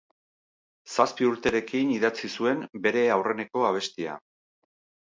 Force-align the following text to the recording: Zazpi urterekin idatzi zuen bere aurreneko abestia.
Zazpi 0.95 1.27
urterekin 1.33 1.93
idatzi 1.99 2.33
zuen 2.39 2.67
bere 2.89 3.07
aurreneko 3.19 3.71
abestia. 3.71 4.19